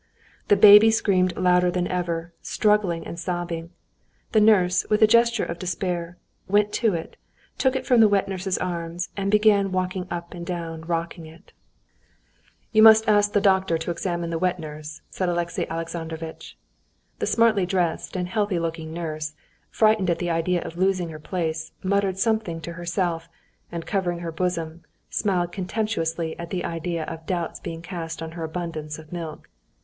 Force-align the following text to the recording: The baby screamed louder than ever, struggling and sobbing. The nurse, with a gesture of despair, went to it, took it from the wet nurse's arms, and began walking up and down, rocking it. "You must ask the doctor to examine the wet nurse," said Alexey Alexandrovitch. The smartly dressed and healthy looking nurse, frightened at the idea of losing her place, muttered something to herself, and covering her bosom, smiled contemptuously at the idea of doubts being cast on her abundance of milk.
The 0.47 0.55
baby 0.55 0.89
screamed 0.89 1.37
louder 1.37 1.69
than 1.69 1.87
ever, 1.87 2.33
struggling 2.41 3.05
and 3.05 3.19
sobbing. 3.19 3.69
The 4.31 4.41
nurse, 4.41 4.83
with 4.89 5.03
a 5.03 5.05
gesture 5.05 5.45
of 5.45 5.59
despair, 5.59 6.17
went 6.47 6.73
to 6.81 6.95
it, 6.95 7.17
took 7.59 7.75
it 7.75 7.85
from 7.85 7.99
the 7.99 8.07
wet 8.07 8.27
nurse's 8.27 8.57
arms, 8.57 9.09
and 9.15 9.29
began 9.29 9.71
walking 9.71 10.07
up 10.09 10.33
and 10.33 10.43
down, 10.43 10.81
rocking 10.85 11.27
it. 11.27 11.53
"You 12.71 12.81
must 12.81 13.07
ask 13.07 13.31
the 13.33 13.39
doctor 13.41 13.77
to 13.77 13.91
examine 13.91 14.31
the 14.31 14.39
wet 14.39 14.57
nurse," 14.59 15.03
said 15.11 15.29
Alexey 15.29 15.67
Alexandrovitch. 15.69 16.57
The 17.19 17.27
smartly 17.27 17.67
dressed 17.67 18.15
and 18.15 18.27
healthy 18.27 18.57
looking 18.57 18.91
nurse, 18.91 19.35
frightened 19.69 20.09
at 20.09 20.17
the 20.17 20.31
idea 20.31 20.63
of 20.63 20.77
losing 20.77 21.09
her 21.09 21.19
place, 21.19 21.73
muttered 21.83 22.17
something 22.17 22.59
to 22.61 22.73
herself, 22.73 23.29
and 23.71 23.85
covering 23.85 24.21
her 24.21 24.31
bosom, 24.31 24.81
smiled 25.11 25.51
contemptuously 25.51 26.35
at 26.39 26.49
the 26.49 26.65
idea 26.65 27.03
of 27.03 27.27
doubts 27.27 27.59
being 27.59 27.83
cast 27.83 28.23
on 28.23 28.31
her 28.31 28.43
abundance 28.43 28.97
of 28.97 29.13
milk. 29.13 29.47